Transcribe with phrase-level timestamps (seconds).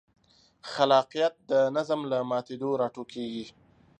[0.71, 3.45] خلاقیت د نظم له ماتېدو راټوکېږي.